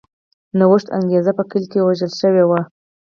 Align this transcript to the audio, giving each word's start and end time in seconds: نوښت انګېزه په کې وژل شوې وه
نوښت 0.59 0.87
انګېزه 0.97 1.31
په 1.37 1.43
کې 1.69 1.79
وژل 1.87 2.11
شوې 2.21 2.43
وه 2.49 2.59